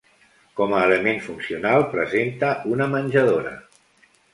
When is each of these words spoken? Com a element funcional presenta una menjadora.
Com 0.59 0.73
a 0.77 0.79
element 0.85 1.21
funcional 1.27 1.87
presenta 1.95 2.53
una 2.75 2.93
menjadora. 2.99 3.59